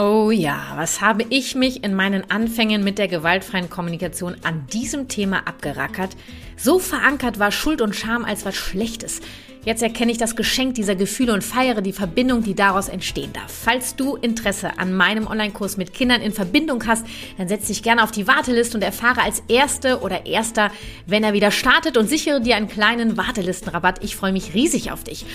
[0.00, 5.08] Oh ja, was habe ich mich in meinen Anfängen mit der gewaltfreien Kommunikation an diesem
[5.08, 6.16] Thema abgerackert?
[6.56, 9.20] So verankert war Schuld und Scham als was Schlechtes.
[9.64, 13.52] Jetzt erkenne ich das Geschenk dieser Gefühle und feiere die Verbindung, die daraus entstehen darf.
[13.52, 17.04] Falls du Interesse an meinem Online-Kurs mit Kindern in Verbindung hast,
[17.36, 20.70] dann setz dich gerne auf die Warteliste und erfahre als Erste oder Erster,
[21.06, 24.04] wenn er wieder startet und sichere dir einen kleinen Wartelistenrabatt.
[24.04, 25.26] Ich freue mich riesig auf dich.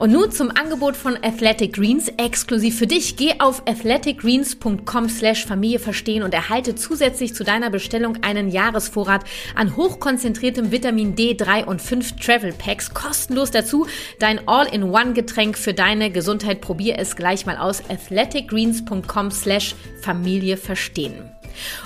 [0.00, 3.16] Und nun zum Angebot von Athletic Greens exklusiv für dich.
[3.16, 9.76] Geh auf athleticgreens.com slash Familie verstehen und erhalte zusätzlich zu deiner Bestellung einen Jahresvorrat an
[9.76, 13.86] hochkonzentriertem Vitamin D3 und 5 Travel Packs kostenlos dazu
[14.18, 16.62] dein All-in-One-Getränk für deine Gesundheit.
[16.62, 17.82] Probier es gleich mal aus.
[17.90, 21.30] athleticgreens.com slash Familie verstehen.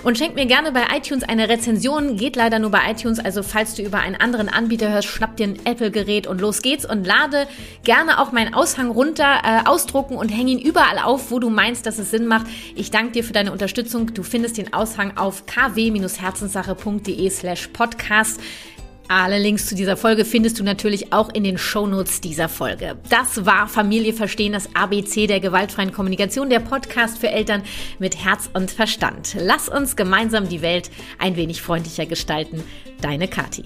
[0.02, 2.16] Und schenk mir gerne bei iTunes eine Rezension.
[2.16, 3.18] Geht leider nur bei iTunes.
[3.18, 6.84] Also falls du über einen anderen Anbieter hörst, schnapp dir ein Apple-Gerät und los geht's.
[6.84, 7.46] Und lade
[7.84, 11.86] gerne auch meinen Aushang runter, äh, ausdrucken und häng ihn überall auf, wo du meinst,
[11.86, 12.46] dass es Sinn macht.
[12.74, 14.12] Ich danke dir für deine Unterstützung.
[14.14, 18.40] Du findest den Aushang auf kw-herzenssache.de slash podcast.
[19.08, 22.96] Alle Links zu dieser Folge findest du natürlich auch in den Shownotes dieser Folge.
[23.10, 27.62] Das war Familie verstehen, das ABC der gewaltfreien Kommunikation, der Podcast für Eltern
[27.98, 29.36] mit Herz und Verstand.
[29.38, 32.62] Lass uns gemeinsam die Welt ein wenig freundlicher gestalten.
[33.02, 33.64] Deine Kathi.